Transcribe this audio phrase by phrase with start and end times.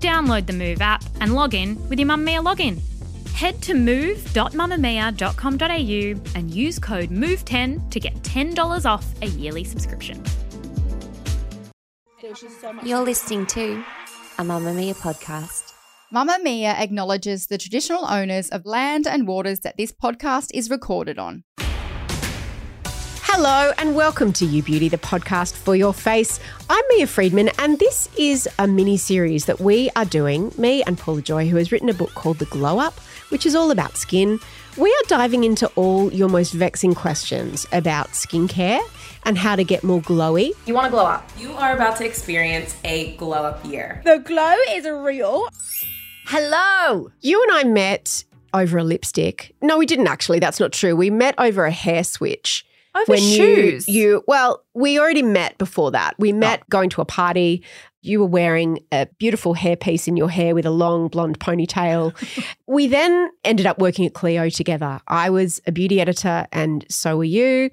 [0.00, 2.80] Download the Move app and log in with your Mamamia login.
[3.32, 10.22] Head to move.mamamia.com.au and use code MOVE10 to get $10 off a yearly subscription.
[12.82, 13.82] You're listening to
[14.38, 15.72] a Mamamia podcast.
[16.12, 21.44] Mamamia acknowledges the traditional owners of land and waters that this podcast is recorded on.
[23.40, 26.40] Hello and welcome to You Beauty, the podcast for your face.
[26.68, 30.52] I'm Mia Freedman, and this is a mini series that we are doing.
[30.58, 33.54] Me and Paula Joye, who has written a book called The Glow Up, which is
[33.54, 34.40] all about skin.
[34.76, 38.80] We are diving into all your most vexing questions about skincare
[39.22, 40.50] and how to get more glowy.
[40.66, 41.30] You want to glow up.
[41.38, 44.02] You are about to experience a glow up year.
[44.04, 45.46] The glow is real.
[46.26, 47.12] Hello.
[47.20, 49.54] You and I met over a lipstick.
[49.62, 50.40] No, we didn't actually.
[50.40, 50.96] That's not true.
[50.96, 52.64] We met over a hair switch.
[53.00, 53.88] Over shoes.
[53.88, 56.14] You, you well, we already met before that.
[56.18, 56.36] We oh.
[56.36, 57.62] met going to a party.
[58.02, 62.14] You were wearing a beautiful hairpiece in your hair with a long blonde ponytail.
[62.66, 65.00] we then ended up working at Cleo together.
[65.08, 67.70] I was a beauty editor, and so were you.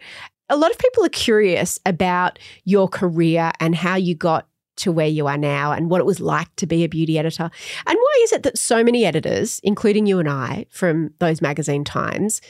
[0.50, 5.08] A lot of people are curious about your career and how you got to where
[5.08, 7.50] you are now and what it was like to be a beauty editor.
[7.86, 11.84] And why is it that so many editors, including you and I from those magazine
[11.84, 12.42] times,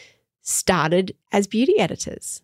[0.42, 2.42] started as beauty editors?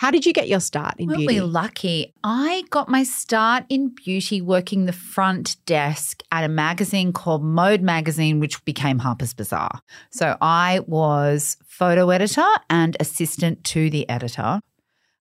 [0.00, 1.34] How did you get your start in Weren't beauty?
[1.34, 2.14] we lucky?
[2.24, 7.82] I got my start in beauty working the front desk at a magazine called Mode
[7.82, 9.82] Magazine, which became Harper's Bazaar.
[10.10, 14.62] So I was photo editor and assistant to the editor.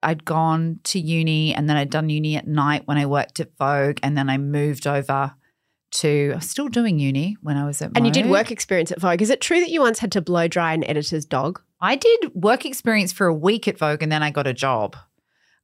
[0.04, 3.58] I'd gone to uni and then I'd done uni at night when I worked at
[3.58, 3.98] Vogue.
[4.04, 5.34] And then I moved over
[6.02, 8.92] to, I was still doing uni when I was at and you did work experience
[8.92, 9.22] at Vogue.
[9.22, 11.62] Is it true that you once had to blow dry an editor's dog?
[11.80, 14.96] I did work experience for a week at Vogue and then I got a job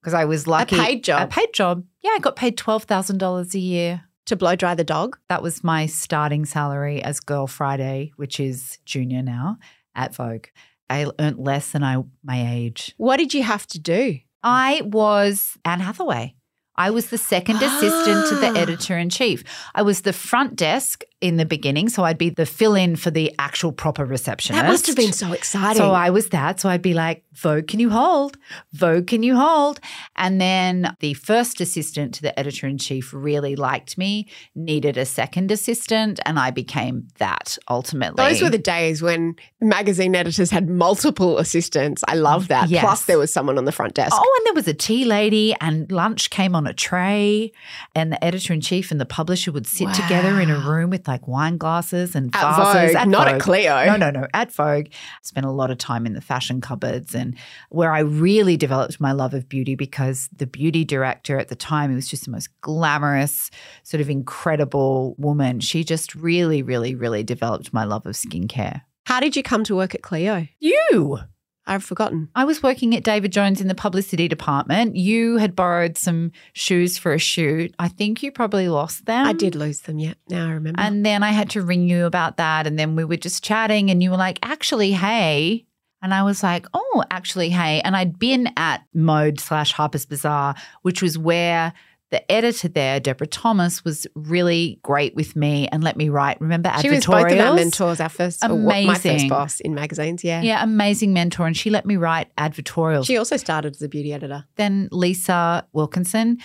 [0.01, 0.77] because I was lucky.
[0.77, 1.23] A paid job?
[1.23, 1.85] A paid job.
[2.01, 4.03] Yeah, I got paid $12,000 a year.
[4.27, 5.17] To blow dry the dog?
[5.27, 9.57] That was my starting salary as Girl Friday, which is junior now
[9.95, 10.45] at Vogue.
[10.89, 12.93] I earned less than I my age.
[12.95, 14.19] What did you have to do?
[14.41, 16.35] I was Anne Hathaway.
[16.75, 19.43] I was the second assistant to the editor in chief.
[19.75, 23.09] I was the front desk in the beginning, so I'd be the fill in for
[23.09, 24.61] the actual proper receptionist.
[24.61, 25.77] That must have been so exciting.
[25.77, 26.59] So I was that.
[26.59, 28.37] So I'd be like, Vogue, can you hold?
[28.73, 29.79] Vogue, can you hold?
[30.17, 35.05] And then the first assistant to the editor in chief really liked me, needed a
[35.05, 38.21] second assistant, and I became that ultimately.
[38.21, 42.03] Those were the days when magazine editors had multiple assistants.
[42.05, 42.67] I love that.
[42.67, 42.83] Yes.
[42.83, 44.11] Plus, there was someone on the front desk.
[44.13, 47.53] Oh, and there was a tea lady, and lunch came on a tray,
[47.95, 51.07] and the editor in chief and the publisher would sit together in a room with
[51.07, 52.95] like wine glasses and At vases.
[52.95, 53.85] Vogue, not at Cleo.
[53.85, 54.87] No, no, no, at Vogue.
[55.21, 57.35] Spent a lot of time in the fashion cupboards, and
[57.69, 61.89] where I really developed my love of beauty because the beauty director at the time,
[61.89, 63.49] who was just the most glamorous,
[63.83, 65.59] sort of incredible woman.
[65.59, 68.81] She just really, really, really developed my love of skincare.
[69.05, 70.47] How did you come to work at Cleo?
[70.59, 71.19] You.
[71.65, 72.29] I've forgotten.
[72.35, 74.95] I was working at David Jones in the publicity department.
[74.95, 77.73] You had borrowed some shoes for a shoot.
[77.79, 79.25] I think you probably lost them.
[79.25, 80.15] I did lose them, yeah.
[80.29, 80.81] Now I remember.
[80.81, 82.67] And then I had to ring you about that.
[82.67, 85.65] And then we were just chatting, and you were like, actually, hey.
[86.01, 87.79] And I was like, oh, actually, hey.
[87.85, 91.71] And I'd been at Mode slash Harper's Bazaar, which was where
[92.13, 96.39] the editor there, Deborah Thomas, was really great with me and let me write.
[96.39, 100.23] Remember she was both of our mentors, our first, what- my first boss in magazines,
[100.23, 100.41] yeah.
[100.43, 101.47] Yeah, amazing mentor.
[101.47, 103.07] And she let me write advertorials.
[103.07, 104.45] She also started as a beauty editor.
[104.57, 106.37] then Lisa Wilkinson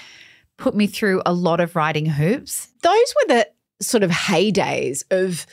[0.56, 2.68] put me through a lot of writing hoops.
[2.82, 3.48] Those were the
[3.80, 5.46] sort of heydays of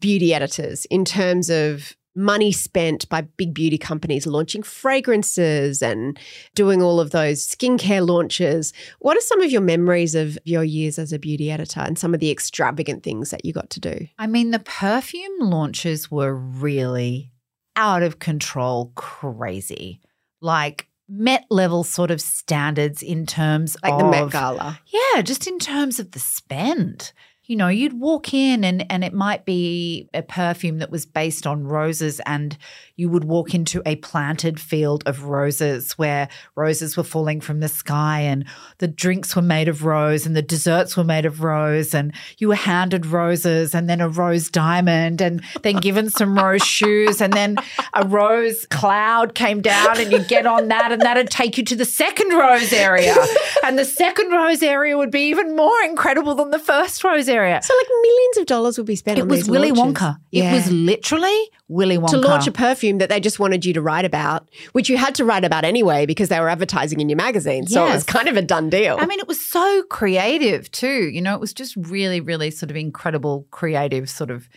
[0.00, 6.18] beauty editors in terms of money spent by big beauty companies launching fragrances and
[6.54, 8.72] doing all of those skincare launches.
[8.98, 12.14] What are some of your memories of your years as a beauty editor and some
[12.14, 14.08] of the extravagant things that you got to do?
[14.18, 17.30] I mean, the perfume launches were really
[17.76, 20.00] out of control, crazy.
[20.40, 24.80] Like Met level sort of standards in terms Like of the Met Gala.
[24.88, 27.12] Yeah, just in terms of the spend.
[27.46, 31.46] You know, you'd walk in and and it might be a perfume that was based
[31.46, 32.58] on roses and
[32.96, 37.68] you would walk into a planted field of roses where roses were falling from the
[37.68, 38.44] sky and
[38.78, 42.48] the drinks were made of rose and the desserts were made of rose and you
[42.48, 47.32] were handed roses and then a rose diamond and then given some rose shoes and
[47.32, 47.56] then
[47.94, 51.76] a rose cloud came down and you'd get on that and that'd take you to
[51.76, 53.14] the second rose area.
[53.62, 57.35] And the second rose area would be even more incredible than the first rose area
[57.60, 60.02] So like millions of dollars would be spent on it was Willy launches.
[60.02, 60.18] Wonka.
[60.30, 60.50] Yeah.
[60.50, 62.10] It was literally Willy Wonka.
[62.10, 65.14] to launch a perfume that they just wanted you to write about, which you had
[65.16, 67.66] to write about anyway because they were advertising in your magazine.
[67.66, 68.96] So it was kind of a done deal.
[68.98, 71.08] I mean, it was so creative too.
[71.08, 74.48] You know, it was just really, really sort of incredible, creative sort of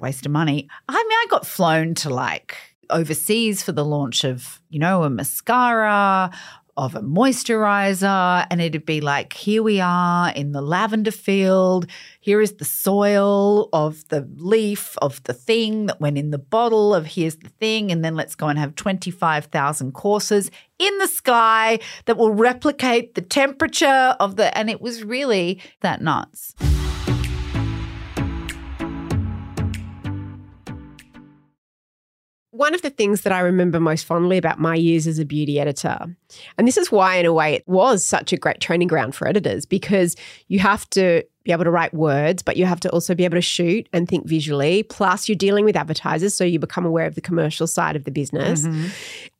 [0.00, 0.68] waste of money.
[0.88, 2.56] I mean, I got flown to like
[2.90, 6.30] overseas for the launch of, you know, a mascara,
[6.76, 11.86] of a moisturizer, and it'd be like, here we are in the lavender field.
[12.20, 16.94] Here is the soil of the leaf of the thing that went in the bottle
[16.94, 17.90] of here's the thing.
[17.90, 23.22] And then let's go and have 25,000 courses in the sky that will replicate the
[23.22, 24.56] temperature of the.
[24.56, 26.54] And it was really that nuts.
[32.56, 35.60] One of the things that I remember most fondly about my years as a beauty
[35.60, 35.98] editor,
[36.56, 39.28] and this is why, in a way, it was such a great training ground for
[39.28, 40.16] editors because
[40.48, 43.36] you have to be able to write words, but you have to also be able
[43.36, 44.82] to shoot and think visually.
[44.84, 48.10] Plus, you're dealing with advertisers, so you become aware of the commercial side of the
[48.10, 48.62] business.
[48.62, 48.86] Mm-hmm.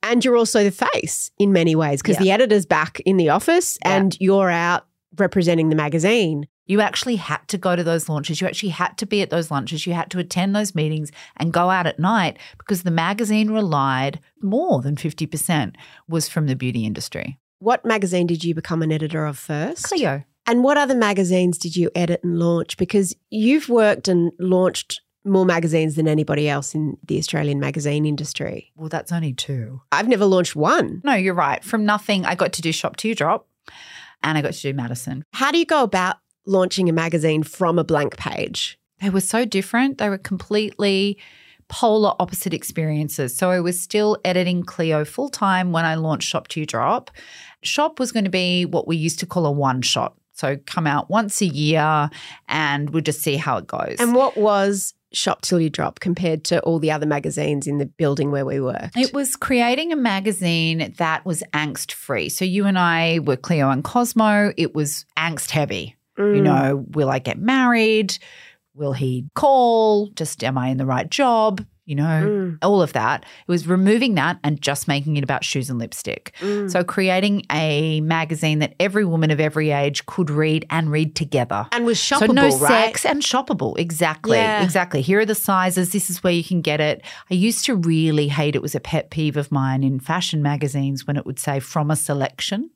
[0.03, 2.23] And you're also the face in many ways because Yeah.
[2.25, 3.97] the editor's back in the office Yeah.
[3.97, 4.87] and you're out
[5.17, 6.47] representing the magazine.
[6.67, 8.41] You actually had to go to those launches.
[8.41, 9.87] You actually had to be at those lunches.
[9.87, 14.21] You had to attend those meetings and go out at night because the magazine relied
[14.43, 15.75] more than 50%
[16.09, 17.39] was from the beauty industry.
[17.61, 19.85] What magazine did you become an editor of first?
[19.85, 20.25] Cleo.
[20.47, 22.77] And what other magazines did you edit and launch?
[22.77, 28.73] Because you've worked and launched more magazines than anybody else in the Australian magazine industry.
[28.77, 29.81] Well, that's only two.
[29.91, 31.01] I've never launched one.
[31.05, 31.65] No, you're right.
[31.65, 33.49] From nothing, I got to do Shop Teardrop
[34.23, 35.25] and I got to do Madison.
[35.33, 38.79] How do you go about launching a magazine from a blank page?
[39.01, 39.99] They were so different.
[39.99, 41.19] They were completely
[41.69, 43.37] polar opposite experiences.
[43.37, 47.11] So I was still editing Cleo full time when I launched Shop Teardrop.
[47.63, 50.15] Shop was going to be what we used to call a one shot.
[50.33, 52.11] So come out once a year
[52.49, 53.97] and we'll just see how it goes.
[53.99, 57.87] And what was Shop Till You Drop compared to all the other magazines in the
[57.87, 58.97] building where we worked?
[58.97, 62.29] It was creating a magazine that was angst free.
[62.29, 64.53] So you and I were Cleo and Cosmo.
[64.59, 65.97] It was angst heavy.
[66.19, 66.43] You Mm.
[66.43, 68.17] know, will I get married?
[68.75, 70.09] Will he call?
[70.17, 71.65] Just am I in the right job?
[71.87, 72.59] You know, Mm.
[72.63, 73.23] all of that.
[73.47, 76.33] It was removing that and just making it about shoes and lipstick.
[76.41, 76.69] Mm.
[76.69, 81.67] So creating a magazine that every woman of every age could read and read together.
[81.71, 82.53] and was shoppable, so no right?
[82.87, 83.79] sex and shoppable.
[83.79, 84.37] Exactly.
[84.37, 84.65] Yeah.
[84.65, 85.01] Exactly.
[85.01, 85.93] Here are the sizes.
[85.93, 87.03] This is where you can get it.
[87.31, 91.07] I used to really hate it was a pet peeve of mine in fashion magazines
[91.07, 92.71] when it would say from a selection,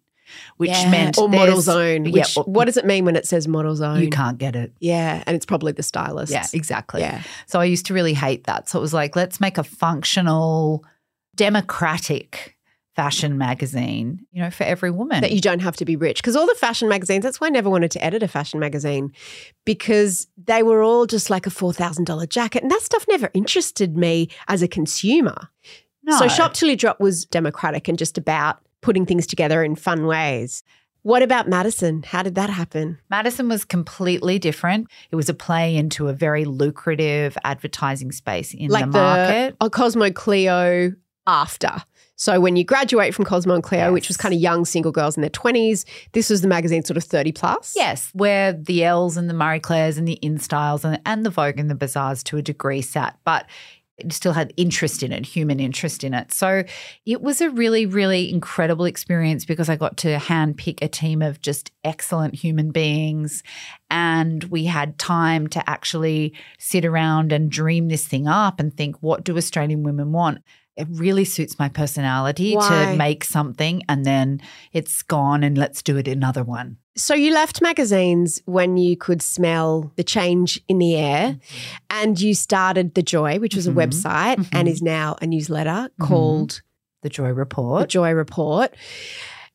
[0.56, 0.90] which Yeah.
[0.90, 2.04] meant or model there's- zone.
[2.06, 4.00] Yeah, Which, or- what does it mean when it says model zone?
[4.00, 4.72] you can't get it.
[4.80, 6.32] Yeah, and it's probably the stylist.
[6.32, 7.00] Yeah, exactly.
[7.00, 7.22] Yeah.
[7.46, 8.68] So I used to really hate that.
[8.68, 10.84] So it was like, let's make a functional,
[11.36, 12.56] democratic
[12.96, 15.20] fashion magazine, you know, for every woman.
[15.22, 16.18] that you don't have to be rich.
[16.20, 19.12] Because all the fashion magazines, that's why I never wanted to edit a fashion magazine
[19.64, 22.62] because they were all just like a $4,000 jacket.
[22.62, 25.48] And that stuff never interested me as a consumer.
[26.02, 26.18] no.
[26.18, 30.06] So Shop Till You Drop was democratic and just about putting things together in fun
[30.06, 30.62] ways.
[31.02, 32.02] What about Madison?
[32.02, 32.98] How did that happen?
[33.08, 34.88] Madison was completely different.
[35.10, 39.56] It was a play into a very lucrative advertising space in like the market.
[39.60, 40.92] a Cosmo Cleo
[41.26, 41.82] after.
[42.16, 45.16] So when you graduate from Cosmo and Cleo, which was kind of young single girls
[45.16, 47.72] in their 20s, this was the magazine sort of 30 plus.
[47.74, 51.58] Yes, where the Elles and the Marie Claires and the InStyles and, and the Vogue
[51.58, 53.46] and the Bazaars to a degree sat, but
[54.10, 56.32] still had interest in it, human interest in it.
[56.32, 56.64] So
[57.06, 61.40] it was a really, really incredible experience because I got to handpick a team of
[61.40, 63.42] just excellent human beings.
[63.90, 68.96] And we had time to actually sit around and dream this thing up and think,
[69.00, 70.42] what do Australian women want?
[70.80, 72.68] It really suits my personality Why?
[72.92, 74.40] to make something and then
[74.72, 76.78] it's gone and let's do it another one.
[76.96, 81.38] So you left magazines when you could smell the change in the air
[81.90, 83.72] and you started The Joye, which was Mhm.
[83.72, 84.70] a website and Mhm.
[84.72, 86.06] is now a newsletter Mhm.
[86.08, 86.62] called
[87.02, 87.82] The Joye Report.
[87.82, 88.74] The Joye Report.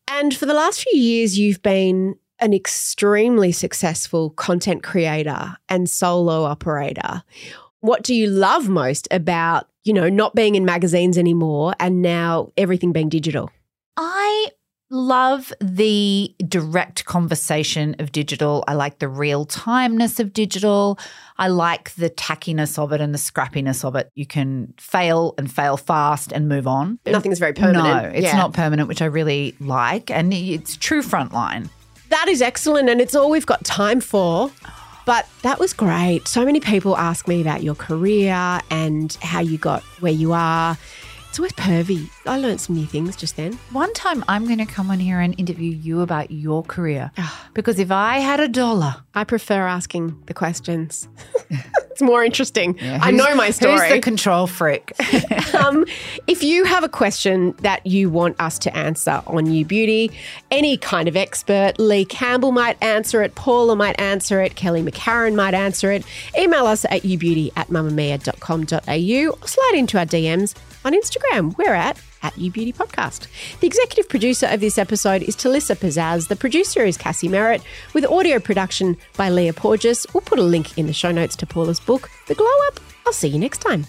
[0.07, 6.43] And for the last few years, you've been an extremely successful content creator and solo
[6.43, 7.23] operator.
[7.85, 12.51] What do you love most about, you know, not being in magazines anymore and now
[12.57, 13.51] everything being digital?
[13.95, 14.47] I
[14.89, 18.63] love the direct conversation of digital.
[18.67, 20.97] I like the real timeness of digital.
[21.37, 24.09] I like the tackiness of it and the scrappiness of it.
[24.15, 26.97] You can fail and fail fast and move on.
[27.05, 27.85] Nothing's very permanent.
[27.85, 28.37] No, it's Yeah.
[28.37, 30.09] not permanent, which I really like.
[30.09, 31.69] And it's true frontline.
[32.09, 34.51] That is excellent, and it's all we've got time for.
[35.05, 36.27] But that was great.
[36.27, 40.77] So many people ask me about your career and how you got where you are.
[41.29, 42.09] It's always pervy.
[42.25, 43.53] I learned some new things just then.
[43.71, 47.11] One time I'm going to come on here and interview you about your career.
[47.17, 47.44] Ah.
[47.55, 51.07] Because if I had a dollar, I prefer asking the questions.
[51.89, 52.77] it's more interesting.
[52.81, 53.79] I know my story.
[53.79, 54.91] Who's the control freak?
[55.55, 55.85] um,
[56.27, 60.11] if you have a question that you want us to answer on You Beauty,
[60.51, 65.33] any kind of expert, Lee Campbell might answer it, Paula might answer it, Kelly McCarran
[65.33, 66.03] might answer it,
[66.37, 67.69] email us at youbeauty at
[68.45, 71.57] mamamia.com.au or slide into our DMs on Instagram.
[71.57, 73.27] We're at at You Beauty Podcast.
[73.59, 76.27] The executive producer of this episode is Talissa Bazaz.
[76.27, 77.61] The producer is Cassie Merritt,
[77.93, 80.07] with audio production by Leah Porges.
[80.13, 82.79] We'll put a link in the show notes to Paula's book, The Glow Up.
[83.05, 83.85] I'll see you next time.